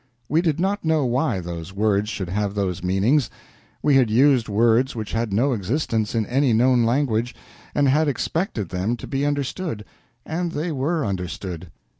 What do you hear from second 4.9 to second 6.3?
which had no existence in